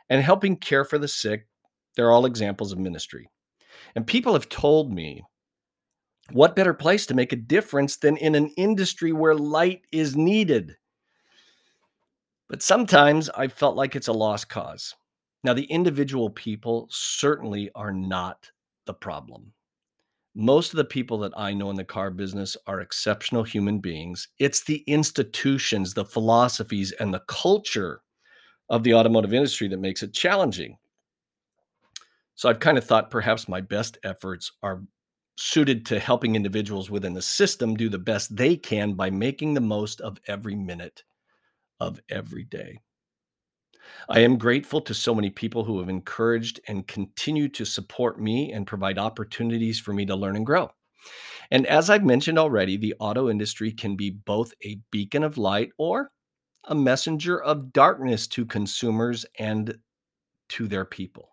and 0.10 0.22
helping 0.22 0.56
care 0.56 0.86
for 0.86 1.00
the 1.00 1.08
sick. 1.08 1.48
They're 1.96 2.12
all 2.12 2.26
examples 2.26 2.72
of 2.72 2.80
ministry. 2.80 3.30
And 3.96 4.06
people 4.08 4.34
have 4.34 4.50
told 4.50 4.94
me 4.94 5.24
what 6.32 6.56
better 6.56 6.74
place 6.74 7.06
to 7.08 7.14
make 7.14 7.34
a 7.34 7.38
difference 7.38 7.98
than 7.98 8.18
in 8.18 8.36
an 8.36 8.50
industry 8.58 9.12
where 9.12 9.36
light 9.36 9.82
is 9.92 10.16
needed? 10.16 10.76
But 12.48 12.62
sometimes 12.62 13.30
I 13.30 13.48
felt 13.48 13.76
like 13.76 13.96
it's 13.96 14.08
a 14.08 14.14
lost 14.14 14.50
cause. 14.50 14.94
Now, 15.44 15.54
the 15.54 15.66
individual 15.66 16.30
people 16.30 16.88
certainly 16.92 17.72
are 17.76 17.92
not 17.92 18.50
the 18.86 18.94
problem. 18.94 19.54
Most 20.36 20.72
of 20.72 20.78
the 20.78 20.86
people 20.86 21.18
that 21.20 21.34
I 21.36 21.54
know 21.54 21.70
in 21.70 21.76
the 21.76 21.84
car 21.84 22.12
business 22.12 22.56
are 22.68 22.80
exceptional 22.80 23.44
human 23.44 23.80
beings. 23.80 24.30
It's 24.40 24.64
the 24.64 24.84
institutions, 24.88 25.94
the 25.94 26.06
philosophies, 26.06 26.94
and 26.94 27.14
the 27.14 27.24
culture 27.28 28.02
of 28.70 28.84
the 28.84 28.94
automotive 28.94 29.34
industry 29.34 29.68
that 29.68 29.80
makes 29.80 30.04
it 30.04 30.14
challenging. 30.14 30.78
So 32.42 32.50
I've 32.50 32.60
kind 32.60 32.80
of 32.80 32.84
thought 32.84 33.12
perhaps 33.12 33.48
my 33.48 33.62
best 33.62 34.00
efforts 34.04 34.52
are 34.64 34.82
suited 35.38 35.86
to 35.86 36.00
helping 36.00 36.36
individuals 36.36 36.90
within 36.90 37.14
the 37.14 37.22
system 37.22 37.76
do 37.76 37.88
the 37.88 38.00
best 38.00 38.36
they 38.36 38.56
can 38.56 38.94
by 38.94 39.12
making 39.12 39.54
the 39.54 39.62
most 39.62 40.02
of 40.02 40.18
every 40.26 40.56
minute 40.56 41.04
of 41.80 42.00
every 42.10 42.44
day. 42.44 42.80
I 44.10 44.22
am 44.22 44.40
grateful 44.40 44.82
to 44.82 44.94
so 44.96 45.14
many 45.14 45.30
people 45.30 45.64
who 45.64 45.78
have 45.78 45.88
encouraged 45.88 46.60
and 46.68 46.88
continue 46.88 47.48
to 47.50 47.64
support 47.64 48.20
me 48.20 48.52
and 48.54 48.66
provide 48.66 48.98
opportunities 48.98 49.80
for 49.80 49.94
me 49.94 50.08
to 50.08 50.16
learn 50.16 50.36
and 50.36 50.44
grow. 50.44 50.72
And 51.52 51.68
as 51.68 51.92
I've 51.92 52.04
mentioned 52.04 52.40
already, 52.40 52.76
the 52.76 52.96
auto 52.98 53.30
industry 53.30 53.72
can 53.72 53.96
be 53.96 54.10
both 54.10 54.52
a 54.66 54.82
beacon 54.90 55.24
of 55.24 55.38
light 55.38 55.70
or 55.78 56.10
a 56.64 56.74
messenger 56.74 57.40
of 57.40 57.72
darkness 57.72 58.26
to 58.30 58.48
consumers 58.48 59.28
and 59.38 59.78
to 60.50 60.68
their 60.68 60.86
people. 60.86 61.28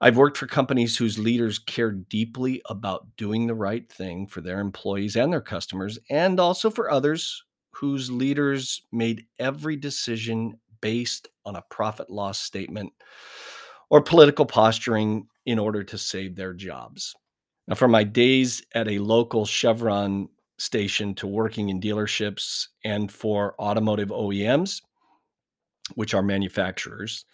I've 0.00 0.16
worked 0.16 0.36
for 0.36 0.46
companies 0.46 0.96
whose 0.96 1.18
leaders 1.18 1.58
care 1.58 1.92
deeply 1.92 2.62
about 2.68 3.06
doing 3.16 3.46
the 3.46 3.54
right 3.54 3.90
thing 3.90 4.26
for 4.26 4.40
their 4.40 4.60
employees 4.60 5.16
and 5.16 5.32
their 5.32 5.40
customers, 5.40 5.98
and 6.10 6.40
also 6.40 6.70
for 6.70 6.90
others 6.90 7.44
whose 7.72 8.10
leaders 8.10 8.82
made 8.92 9.26
every 9.38 9.76
decision 9.76 10.58
based 10.80 11.28
on 11.44 11.56
a 11.56 11.64
profit 11.70 12.10
loss 12.10 12.38
statement 12.38 12.92
or 13.90 14.00
political 14.00 14.46
posturing 14.46 15.26
in 15.46 15.58
order 15.58 15.82
to 15.82 15.98
save 15.98 16.36
their 16.36 16.52
jobs. 16.52 17.14
Now, 17.68 17.74
from 17.74 17.90
my 17.90 18.04
days 18.04 18.62
at 18.74 18.88
a 18.88 18.98
local 18.98 19.46
Chevron 19.46 20.28
station 20.58 21.14
to 21.16 21.26
working 21.26 21.68
in 21.70 21.80
dealerships 21.80 22.68
and 22.84 23.10
for 23.10 23.54
automotive 23.60 24.10
OEMs, 24.10 24.82
which 25.94 26.14
are 26.14 26.22
manufacturers, 26.22 27.24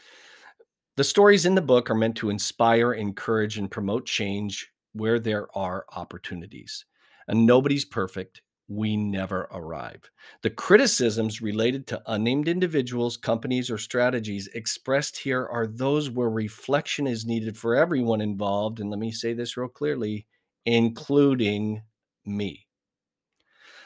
the 0.97 1.05
stories 1.05 1.47
in 1.47 1.55
the 1.55 1.63
book 1.63 1.91
are 1.91 1.95
meant 1.95 2.17
to 2.17 2.31
inspire, 2.31 2.93
encourage, 2.93 3.59
and 3.59 3.71
promote 3.71 4.07
change 4.07 4.71
where 4.93 5.19
there 5.19 5.47
are 5.57 5.85
opportunities. 5.95 6.85
And 7.29 7.47
nobody's 7.47 7.85
perfect. 7.85 8.43
We 8.69 8.97
never 8.97 9.49
arrive. 9.51 10.11
The 10.43 10.51
criticisms 10.51 11.43
related 11.43 11.87
to 11.89 12.03
unnamed 12.07 12.49
individuals, 12.49 13.17
companies, 13.17 13.71
or 13.71 13.79
strategies 13.79 14.49
expressed 14.55 15.19
here 15.19 15.47
are 15.47 15.67
those 15.67 16.11
where 16.11 16.31
reflection 16.31 17.07
is 17.07 17.27
needed 17.27 17.57
for 17.57 17.75
everyone 17.75 18.21
involved. 18.21 18.79
And 18.79 18.91
let 18.91 19.01
me 19.01 19.11
say 19.11 19.33
this 19.33 19.57
real 19.57 19.69
clearly, 19.69 20.27
including 20.67 21.83
me. 22.25 22.67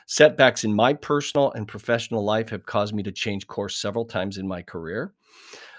Setbacks 0.07 0.65
in 0.65 0.75
my 0.75 0.93
personal 0.93 1.53
and 1.53 1.67
professional 1.67 2.25
life 2.25 2.51
have 2.51 2.67
caused 2.67 2.95
me 2.95 3.03
to 3.03 3.13
change 3.13 3.47
course 3.47 3.77
several 3.77 4.05
times 4.05 4.37
in 4.39 4.47
my 4.47 4.63
career. 4.63 5.15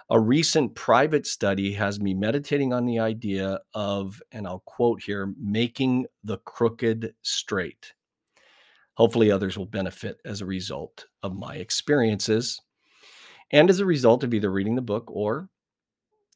A 0.09 0.19
recent 0.19 0.75
private 0.75 1.25
study 1.25 1.73
has 1.73 1.99
me 1.99 2.13
meditating 2.13 2.71
on 2.73 2.85
the 2.85 2.99
idea 2.99 3.59
of, 3.73 4.21
and 4.31 4.45
I'll 4.45 4.61
quote 4.65 5.01
here, 5.01 5.33
making 5.41 6.05
the 6.23 6.37
crooked 6.37 7.15
straight. 7.23 7.93
Hopefully, 8.93 9.31
others 9.31 9.57
will 9.57 9.65
benefit 9.65 10.17
as 10.23 10.41
a 10.41 10.45
result 10.45 11.07
of 11.23 11.35
my 11.35 11.55
experiences 11.55 12.61
and 13.51 13.69
as 13.69 13.79
a 13.79 13.85
result 13.85 14.23
of 14.23 14.33
either 14.33 14.51
reading 14.51 14.75
the 14.75 14.81
book 14.81 15.09
or 15.11 15.49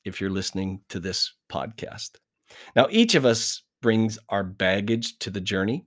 if 0.04 0.20
you're 0.20 0.32
listening 0.32 0.82
to 0.90 1.00
this 1.00 1.34
podcast. 1.52 2.12
Now, 2.76 2.88
each 2.90 3.14
of 3.14 3.24
us 3.24 3.62
brings 3.82 4.18
our 4.30 4.44
baggage 4.44 5.20
to 5.20 5.30
the 5.30 5.42
journey. 5.42 5.86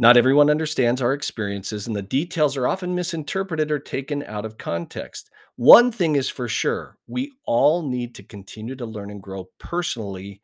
Not 0.00 0.16
everyone 0.16 0.50
understands 0.50 1.00
our 1.00 1.12
experiences, 1.12 1.86
and 1.86 1.94
the 1.94 2.02
details 2.02 2.56
are 2.56 2.66
often 2.66 2.94
misinterpreted 2.94 3.70
or 3.70 3.78
taken 3.78 4.24
out 4.24 4.44
of 4.44 4.58
context. 4.58 5.30
One 5.60 5.92
thing 5.92 6.16
is 6.16 6.30
for 6.30 6.48
sure 6.48 6.96
we 7.06 7.34
all 7.44 7.86
need 7.86 8.14
to 8.14 8.22
continue 8.22 8.74
to 8.76 8.86
learn 8.86 9.10
and 9.10 9.22
grow 9.22 9.50
personally 9.58 10.40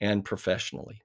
and 0.00 0.24
professionally. 0.24 1.02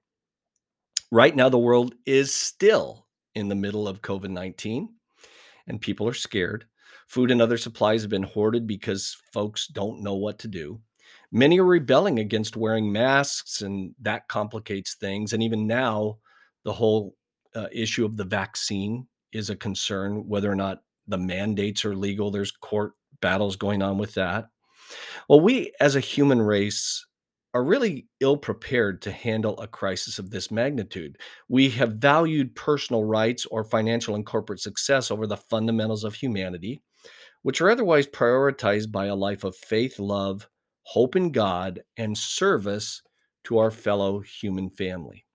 Right 1.12 1.36
now, 1.36 1.48
the 1.48 1.60
world 1.60 1.94
is 2.04 2.34
still 2.34 3.06
in 3.36 3.46
the 3.46 3.54
middle 3.54 3.86
of 3.86 4.02
COVID 4.02 4.30
19, 4.30 4.88
and 5.68 5.80
people 5.80 6.08
are 6.08 6.12
scared. 6.12 6.64
Food 7.06 7.30
and 7.30 7.40
other 7.40 7.56
supplies 7.56 8.02
have 8.02 8.10
been 8.10 8.24
hoarded 8.24 8.66
because 8.66 9.16
folks 9.32 9.68
don't 9.68 10.02
know 10.02 10.16
what 10.16 10.40
to 10.40 10.48
do. 10.48 10.80
Many 11.30 11.60
are 11.60 11.64
rebelling 11.64 12.18
against 12.18 12.56
wearing 12.56 12.90
masks, 12.90 13.62
and 13.62 13.94
that 14.00 14.26
complicates 14.26 14.96
things. 14.96 15.34
And 15.34 15.40
even 15.40 15.68
now, 15.68 16.18
the 16.64 16.72
whole 16.72 17.14
uh, 17.54 17.68
issue 17.70 18.04
of 18.04 18.16
the 18.16 18.24
vaccine 18.24 19.06
is 19.30 19.50
a 19.50 19.54
concern, 19.54 20.26
whether 20.26 20.50
or 20.50 20.56
not 20.56 20.82
the 21.06 21.18
mandates 21.18 21.84
are 21.84 21.94
legal. 21.94 22.32
There's 22.32 22.50
court 22.50 22.94
battles 23.20 23.56
going 23.56 23.82
on 23.82 23.98
with 23.98 24.14
that. 24.14 24.46
Well, 25.28 25.40
we 25.40 25.72
as 25.80 25.96
a 25.96 26.00
human 26.00 26.40
race 26.40 27.04
are 27.54 27.64
really 27.64 28.06
ill 28.20 28.36
prepared 28.36 29.02
to 29.02 29.12
handle 29.12 29.58
a 29.60 29.66
crisis 29.66 30.18
of 30.18 30.30
this 30.30 30.50
magnitude. 30.50 31.18
We 31.48 31.68
have 31.70 31.96
valued 31.96 32.54
personal 32.54 33.04
rights 33.04 33.44
or 33.46 33.64
financial 33.64 34.14
and 34.14 34.24
corporate 34.24 34.60
success 34.60 35.10
over 35.10 35.26
the 35.26 35.36
fundamentals 35.36 36.04
of 36.04 36.14
humanity, 36.14 36.82
which 37.42 37.60
are 37.60 37.70
otherwise 37.70 38.06
prioritized 38.06 38.90
by 38.90 39.06
a 39.06 39.14
life 39.14 39.44
of 39.44 39.54
faith, 39.56 39.98
love, 39.98 40.48
hope 40.84 41.14
in 41.14 41.30
God, 41.30 41.82
and 41.96 42.16
service 42.16 43.02
to 43.44 43.58
our 43.58 43.70
fellow 43.70 44.20
human 44.20 44.70
family. 44.70 45.26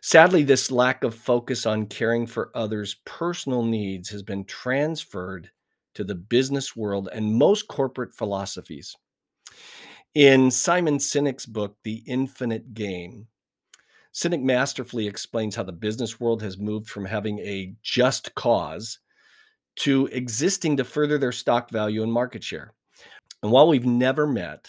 Sadly, 0.00 0.42
this 0.42 0.70
lack 0.70 1.04
of 1.04 1.14
focus 1.14 1.66
on 1.66 1.86
caring 1.86 2.26
for 2.26 2.50
others' 2.54 2.96
personal 3.04 3.62
needs 3.62 4.08
has 4.10 4.22
been 4.22 4.44
transferred 4.44 5.50
to 5.98 6.04
the 6.04 6.14
business 6.14 6.76
world 6.76 7.08
and 7.12 7.34
most 7.34 7.66
corporate 7.66 8.14
philosophies. 8.14 8.94
In 10.14 10.48
Simon 10.48 10.98
Sinek's 10.98 11.44
book, 11.44 11.76
The 11.82 12.04
Infinite 12.06 12.72
Game, 12.72 13.26
Sinek 14.14 14.40
masterfully 14.40 15.08
explains 15.08 15.56
how 15.56 15.64
the 15.64 15.72
business 15.72 16.20
world 16.20 16.40
has 16.40 16.56
moved 16.56 16.88
from 16.88 17.04
having 17.04 17.40
a 17.40 17.74
just 17.82 18.32
cause 18.36 19.00
to 19.78 20.06
existing 20.12 20.76
to 20.76 20.84
further 20.84 21.18
their 21.18 21.32
stock 21.32 21.68
value 21.72 22.04
and 22.04 22.12
market 22.12 22.44
share. 22.44 22.74
And 23.42 23.50
while 23.50 23.66
we've 23.66 23.84
never 23.84 24.24
met, 24.24 24.68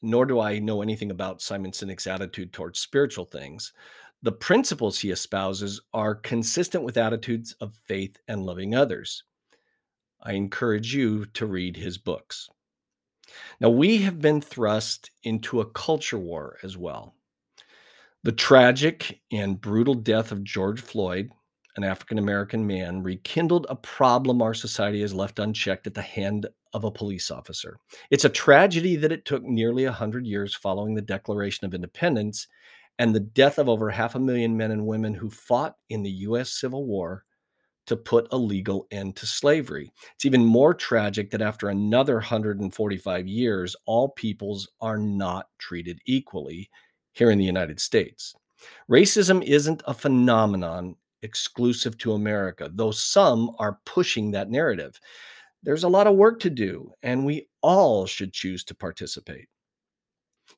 nor 0.00 0.24
do 0.24 0.40
I 0.40 0.58
know 0.58 0.80
anything 0.80 1.10
about 1.10 1.42
Simon 1.42 1.72
Sinek's 1.72 2.06
attitude 2.06 2.54
towards 2.54 2.78
spiritual 2.78 3.26
things, 3.26 3.74
the 4.22 4.32
principles 4.32 4.98
he 4.98 5.10
espouses 5.10 5.82
are 5.92 6.14
consistent 6.14 6.82
with 6.82 6.96
attitudes 6.96 7.54
of 7.60 7.74
faith 7.84 8.16
and 8.26 8.46
loving 8.46 8.74
others. 8.74 9.22
I 10.26 10.32
encourage 10.32 10.92
you 10.92 11.24
to 11.34 11.46
read 11.46 11.76
his 11.76 11.98
books. 11.98 12.48
Now, 13.60 13.70
we 13.70 13.98
have 13.98 14.20
been 14.20 14.40
thrust 14.40 15.12
into 15.22 15.60
a 15.60 15.70
culture 15.70 16.18
war 16.18 16.58
as 16.64 16.76
well. 16.76 17.14
The 18.24 18.32
tragic 18.32 19.20
and 19.30 19.60
brutal 19.60 19.94
death 19.94 20.32
of 20.32 20.42
George 20.42 20.80
Floyd, 20.80 21.30
an 21.76 21.84
African 21.84 22.18
American 22.18 22.66
man, 22.66 23.04
rekindled 23.04 23.66
a 23.68 23.76
problem 23.76 24.42
our 24.42 24.54
society 24.54 25.00
has 25.02 25.14
left 25.14 25.38
unchecked 25.38 25.86
at 25.86 25.94
the 25.94 26.02
hand 26.02 26.48
of 26.74 26.82
a 26.82 26.90
police 26.90 27.30
officer. 27.30 27.78
It's 28.10 28.24
a 28.24 28.28
tragedy 28.28 28.96
that 28.96 29.12
it 29.12 29.26
took 29.26 29.44
nearly 29.44 29.84
100 29.84 30.26
years 30.26 30.56
following 30.56 30.94
the 30.94 31.02
Declaration 31.02 31.66
of 31.66 31.74
Independence 31.74 32.48
and 32.98 33.14
the 33.14 33.20
death 33.20 33.58
of 33.58 33.68
over 33.68 33.90
half 33.90 34.16
a 34.16 34.20
million 34.20 34.56
men 34.56 34.72
and 34.72 34.86
women 34.86 35.14
who 35.14 35.30
fought 35.30 35.76
in 35.88 36.02
the 36.02 36.10
U.S. 36.10 36.50
Civil 36.50 36.84
War 36.84 37.25
to 37.86 37.96
put 37.96 38.28
a 38.30 38.36
legal 38.36 38.86
end 38.90 39.16
to 39.16 39.26
slavery. 39.26 39.92
It's 40.14 40.24
even 40.24 40.44
more 40.44 40.74
tragic 40.74 41.30
that 41.30 41.42
after 41.42 41.68
another 41.68 42.14
145 42.14 43.26
years, 43.26 43.76
all 43.86 44.10
peoples 44.10 44.68
are 44.80 44.98
not 44.98 45.48
treated 45.58 46.00
equally 46.06 46.70
here 47.12 47.30
in 47.30 47.38
the 47.38 47.44
United 47.44 47.80
States. 47.80 48.34
Racism 48.90 49.42
isn't 49.42 49.82
a 49.86 49.94
phenomenon 49.94 50.96
exclusive 51.22 51.96
to 51.98 52.12
America, 52.12 52.70
though 52.74 52.90
some 52.90 53.50
are 53.58 53.80
pushing 53.84 54.30
that 54.30 54.50
narrative. 54.50 55.00
There's 55.62 55.84
a 55.84 55.88
lot 55.88 56.06
of 56.06 56.16
work 56.16 56.40
to 56.40 56.50
do, 56.50 56.92
and 57.02 57.24
we 57.24 57.48
all 57.62 58.06
should 58.06 58.32
choose 58.32 58.64
to 58.64 58.74
participate. 58.74 59.48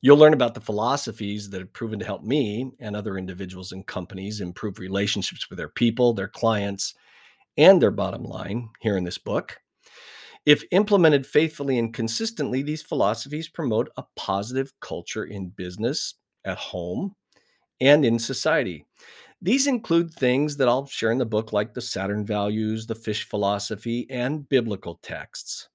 You'll 0.01 0.17
learn 0.17 0.33
about 0.33 0.53
the 0.53 0.61
philosophies 0.61 1.49
that 1.49 1.59
have 1.59 1.73
proven 1.73 1.99
to 1.99 2.05
help 2.05 2.23
me 2.23 2.71
and 2.79 2.95
other 2.95 3.17
individuals 3.17 3.71
and 3.71 3.85
companies 3.85 4.39
improve 4.39 4.79
relationships 4.79 5.49
with 5.49 5.57
their 5.57 5.69
people, 5.69 6.13
their 6.13 6.27
clients, 6.27 6.93
and 7.59 7.81
their 7.81 7.91
bottom 7.91 8.23
line 8.23 8.69
here 8.79 8.97
in 8.97 9.03
this 9.03 9.17
book. 9.17 9.59
If 10.45 10.63
implemented 10.71 11.27
faithfully 11.27 11.77
and 11.77 11.93
consistently, 11.93 12.63
these 12.63 12.81
philosophies 12.81 13.49
promote 13.49 13.91
a 13.97 14.05
positive 14.15 14.71
culture 14.79 15.25
in 15.25 15.49
business, 15.49 16.15
at 16.45 16.57
home, 16.57 17.13
and 17.81 18.05
in 18.05 18.17
society. 18.17 18.85
These 19.41 19.67
include 19.67 20.13
things 20.13 20.55
that 20.57 20.69
I'll 20.69 20.85
share 20.85 21.11
in 21.11 21.17
the 21.17 21.25
book, 21.25 21.51
like 21.51 21.73
the 21.73 21.81
Saturn 21.81 22.25
values, 22.25 22.87
the 22.87 22.95
fish 22.95 23.27
philosophy, 23.27 24.07
and 24.09 24.47
biblical 24.47 24.99
texts. 25.03 25.67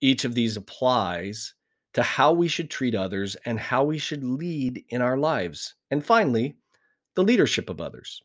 Each 0.00 0.24
of 0.24 0.34
these 0.34 0.56
applies 0.56 1.54
to 1.92 2.02
how 2.02 2.32
we 2.32 2.48
should 2.48 2.70
treat 2.70 2.94
others 2.94 3.36
and 3.44 3.60
how 3.60 3.84
we 3.84 3.98
should 3.98 4.24
lead 4.24 4.84
in 4.88 5.02
our 5.02 5.18
lives. 5.18 5.74
And 5.90 6.04
finally, 6.04 6.56
the 7.14 7.24
leadership 7.24 7.68
of 7.68 7.80
others. 7.80 8.22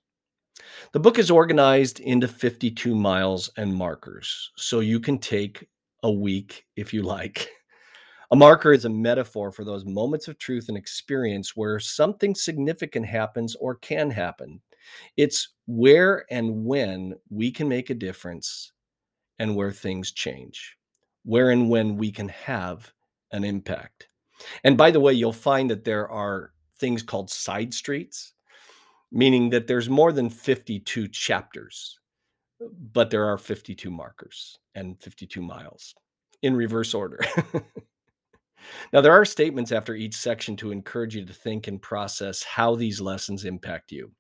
The 0.93 0.99
book 0.99 1.19
is 1.19 1.29
organized 1.29 1.99
into 1.99 2.27
52 2.27 2.95
miles 2.95 3.49
and 3.57 3.75
markers, 3.75 4.51
so 4.55 4.79
you 4.79 4.99
can 4.99 5.17
take 5.17 5.67
a 6.03 6.11
week 6.11 6.65
if 6.75 6.93
you 6.93 7.01
like. 7.01 7.49
A 8.31 8.35
marker 8.35 8.73
is 8.73 8.85
a 8.85 8.89
metaphor 8.89 9.51
for 9.51 9.63
those 9.63 9.85
moments 9.85 10.27
of 10.27 10.37
truth 10.37 10.67
and 10.67 10.77
experience 10.77 11.55
where 11.55 11.79
something 11.79 12.33
significant 12.33 13.05
happens 13.05 13.55
or 13.55 13.75
can 13.75 14.09
happen. 14.09 14.61
It's 15.17 15.49
where 15.67 16.25
and 16.29 16.65
when 16.65 17.15
we 17.29 17.51
can 17.51 17.67
make 17.67 17.89
a 17.89 17.95
difference 17.95 18.71
and 19.39 19.55
where 19.55 19.71
things 19.71 20.11
change, 20.11 20.77
where 21.23 21.51
and 21.51 21.69
when 21.69 21.97
we 21.97 22.11
can 22.11 22.29
have 22.29 22.91
an 23.31 23.43
impact. 23.43 24.07
And 24.63 24.77
by 24.77 24.91
the 24.91 24.99
way, 24.99 25.13
you'll 25.13 25.33
find 25.33 25.69
that 25.69 25.83
there 25.83 26.09
are 26.09 26.51
things 26.77 27.03
called 27.03 27.29
side 27.29 27.73
streets, 27.73 28.33
meaning 29.11 29.49
that 29.51 29.67
there's 29.67 29.89
more 29.89 30.11
than 30.11 30.29
52 30.29 31.07
chapters, 31.09 31.99
but 32.93 33.09
there 33.09 33.25
are 33.25 33.37
52 33.37 33.89
markers 33.91 34.57
and 34.73 34.99
52 35.01 35.41
miles 35.41 35.93
in 36.41 36.55
reverse 36.55 36.93
order. 36.93 37.19
now, 38.93 39.01
there 39.01 39.11
are 39.13 39.25
statements 39.25 39.71
after 39.71 39.95
each 39.95 40.15
section 40.15 40.55
to 40.57 40.71
encourage 40.71 41.15
you 41.15 41.25
to 41.25 41.33
think 41.33 41.67
and 41.67 41.81
process 41.81 42.43
how 42.43 42.75
these 42.75 43.01
lessons 43.01 43.45
impact 43.45 43.91
you. 43.91 44.11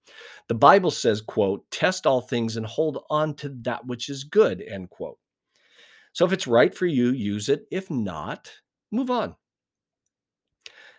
The 0.47 0.55
Bible 0.55 0.91
says, 0.91 1.21
quote, 1.21 1.69
test 1.71 2.07
all 2.07 2.21
things 2.21 2.57
and 2.57 2.65
hold 2.65 3.03
on 3.09 3.35
to 3.35 3.49
that 3.61 3.85
which 3.85 4.09
is 4.09 4.23
good, 4.23 4.61
end 4.61 4.89
quote. 4.89 5.17
So 6.13 6.25
if 6.25 6.31
it's 6.31 6.47
right 6.47 6.73
for 6.73 6.85
you, 6.85 7.09
use 7.09 7.49
it. 7.49 7.65
If 7.71 7.91
not, 7.91 8.49
move 8.91 9.11
on. 9.11 9.35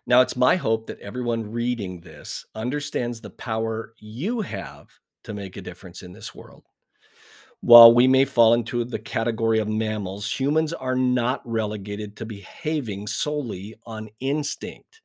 Now, 0.08 0.20
it's 0.20 0.36
my 0.36 0.54
hope 0.54 0.86
that 0.86 1.00
everyone 1.00 1.50
reading 1.50 2.00
this 2.00 2.44
understands 2.54 3.20
the 3.20 3.30
power 3.30 3.92
you 3.98 4.40
have 4.40 4.88
to 5.24 5.34
make 5.34 5.56
a 5.56 5.62
difference 5.62 6.02
in 6.02 6.12
this 6.12 6.32
world. 6.32 6.62
While 7.60 7.92
we 7.92 8.06
may 8.06 8.24
fall 8.24 8.54
into 8.54 8.84
the 8.84 9.00
category 9.00 9.58
of 9.58 9.66
mammals, 9.66 10.30
humans 10.30 10.72
are 10.72 10.94
not 10.94 11.42
relegated 11.44 12.16
to 12.16 12.24
behaving 12.24 13.08
solely 13.08 13.74
on 13.84 14.08
instinct. 14.20 15.02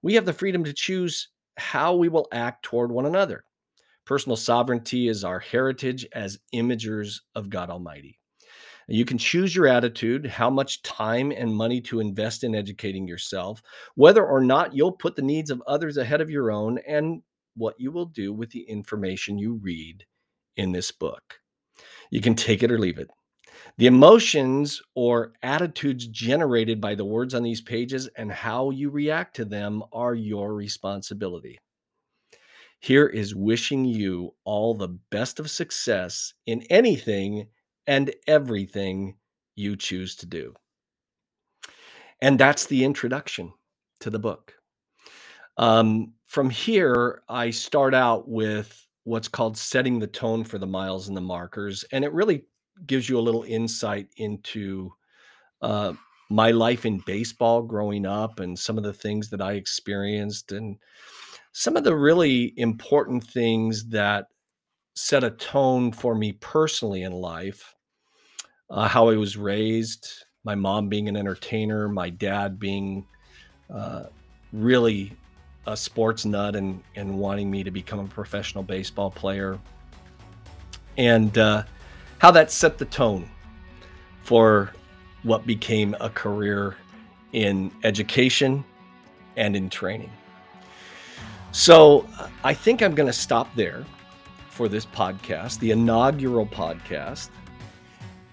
We 0.00 0.14
have 0.14 0.24
the 0.24 0.32
freedom 0.32 0.64
to 0.64 0.72
choose 0.72 1.28
how 1.58 1.96
we 1.96 2.08
will 2.08 2.28
act 2.32 2.62
toward 2.62 2.90
one 2.90 3.04
another. 3.04 3.44
Personal 4.06 4.36
sovereignty 4.36 5.08
is 5.08 5.24
our 5.24 5.40
heritage 5.40 6.06
as 6.14 6.38
imagers 6.54 7.20
of 7.34 7.50
God 7.50 7.68
Almighty. 7.68 8.17
You 8.90 9.04
can 9.04 9.18
choose 9.18 9.54
your 9.54 9.66
attitude, 9.66 10.26
how 10.26 10.48
much 10.48 10.82
time 10.82 11.30
and 11.30 11.54
money 11.54 11.80
to 11.82 12.00
invest 12.00 12.42
in 12.42 12.54
educating 12.54 13.06
yourself, 13.06 13.62
whether 13.96 14.24
or 14.26 14.40
not 14.40 14.74
you'll 14.74 14.92
put 14.92 15.14
the 15.14 15.22
needs 15.22 15.50
of 15.50 15.62
others 15.66 15.98
ahead 15.98 16.22
of 16.22 16.30
your 16.30 16.50
own, 16.50 16.78
and 16.86 17.22
what 17.54 17.74
you 17.78 17.90
will 17.90 18.06
do 18.06 18.32
with 18.32 18.50
the 18.50 18.62
information 18.62 19.38
you 19.38 19.60
read 19.62 20.06
in 20.56 20.72
this 20.72 20.90
book. 20.90 21.38
You 22.10 22.22
can 22.22 22.34
take 22.34 22.62
it 22.62 22.72
or 22.72 22.78
leave 22.78 22.98
it. 22.98 23.10
The 23.76 23.86
emotions 23.86 24.80
or 24.94 25.32
attitudes 25.42 26.06
generated 26.06 26.80
by 26.80 26.94
the 26.94 27.04
words 27.04 27.34
on 27.34 27.42
these 27.42 27.60
pages 27.60 28.08
and 28.16 28.32
how 28.32 28.70
you 28.70 28.88
react 28.88 29.36
to 29.36 29.44
them 29.44 29.82
are 29.92 30.14
your 30.14 30.54
responsibility. 30.54 31.58
Here 32.80 33.06
is 33.06 33.34
wishing 33.34 33.84
you 33.84 34.34
all 34.44 34.74
the 34.74 34.96
best 35.10 35.40
of 35.40 35.50
success 35.50 36.32
in 36.46 36.62
anything 36.70 37.48
and 37.88 38.14
everything 38.26 39.16
you 39.56 39.74
choose 39.74 40.14
to 40.14 40.26
do. 40.26 40.54
And 42.20 42.38
that's 42.38 42.66
the 42.66 42.84
introduction 42.84 43.52
to 44.00 44.10
the 44.10 44.18
book. 44.18 44.54
Um, 45.56 46.12
from 46.26 46.50
here, 46.50 47.22
I 47.28 47.50
start 47.50 47.94
out 47.94 48.28
with 48.28 48.86
what's 49.04 49.26
called 49.26 49.56
setting 49.56 49.98
the 49.98 50.06
tone 50.06 50.44
for 50.44 50.58
the 50.58 50.66
miles 50.66 51.08
and 51.08 51.16
the 51.16 51.22
markers. 51.22 51.84
And 51.90 52.04
it 52.04 52.12
really 52.12 52.44
gives 52.86 53.08
you 53.08 53.18
a 53.18 53.20
little 53.20 53.44
insight 53.44 54.08
into 54.18 54.92
uh, 55.62 55.94
my 56.30 56.50
life 56.50 56.84
in 56.84 57.02
baseball 57.06 57.62
growing 57.62 58.04
up 58.04 58.38
and 58.38 58.56
some 58.56 58.76
of 58.76 58.84
the 58.84 58.92
things 58.92 59.30
that 59.30 59.40
I 59.40 59.52
experienced 59.52 60.52
and 60.52 60.76
some 61.52 61.74
of 61.74 61.84
the 61.84 61.96
really 61.96 62.52
important 62.58 63.24
things 63.24 63.88
that 63.88 64.26
set 64.94 65.24
a 65.24 65.30
tone 65.30 65.90
for 65.90 66.14
me 66.14 66.32
personally 66.32 67.02
in 67.02 67.12
life 67.12 67.74
uh, 68.70 68.88
how 68.88 69.08
I 69.08 69.16
was 69.16 69.36
raised, 69.36 70.24
my 70.44 70.54
mom 70.54 70.88
being 70.88 71.08
an 71.08 71.16
entertainer, 71.16 71.88
my 71.88 72.10
dad 72.10 72.58
being 72.58 73.06
uh, 73.72 74.04
really 74.52 75.12
a 75.66 75.76
sports 75.76 76.24
nut 76.24 76.56
and, 76.56 76.82
and 76.96 77.18
wanting 77.18 77.50
me 77.50 77.62
to 77.62 77.70
become 77.70 78.00
a 78.00 78.06
professional 78.06 78.64
baseball 78.64 79.10
player, 79.10 79.58
and 80.96 81.36
uh, 81.38 81.62
how 82.18 82.30
that 82.30 82.50
set 82.50 82.78
the 82.78 82.84
tone 82.86 83.28
for 84.22 84.72
what 85.22 85.46
became 85.46 85.96
a 86.00 86.10
career 86.10 86.76
in 87.32 87.70
education 87.84 88.64
and 89.36 89.54
in 89.54 89.68
training. 89.68 90.10
So 91.52 92.06
I 92.44 92.54
think 92.54 92.82
I'm 92.82 92.94
going 92.94 93.06
to 93.06 93.12
stop 93.12 93.54
there 93.54 93.84
for 94.50 94.68
this 94.68 94.84
podcast, 94.86 95.58
the 95.60 95.70
inaugural 95.70 96.46
podcast 96.46 97.30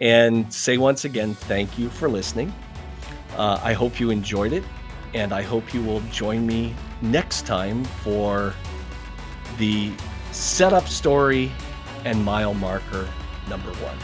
and 0.01 0.51
say 0.53 0.77
once 0.77 1.05
again, 1.05 1.34
thank 1.34 1.77
you 1.77 1.89
for 1.89 2.10
listening. 2.10 2.53
Uh, 3.36 3.60
I 3.63 3.73
hope 3.73 3.99
you 3.99 4.10
enjoyed 4.10 4.53
it, 4.53 4.63
and 5.13 5.34
I 5.34 5.41
hope 5.41 5.73
you 5.73 5.84
will 5.84 6.01
join 6.12 6.45
me 6.45 6.73
next 7.01 7.45
time 7.45 7.84
for 7.84 8.53
the 9.58 9.91
setup 10.31 10.88
story 10.88 11.51
and 12.03 12.23
mile 12.23 12.53
marker 12.53 13.08
number 13.49 13.71
one. 13.75 13.97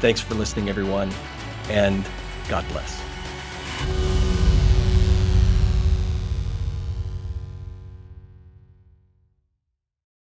Thanks 0.00 0.20
for 0.20 0.34
listening, 0.34 0.68
everyone, 0.68 1.12
and 1.68 2.04
God 2.48 2.64
bless. 2.68 4.17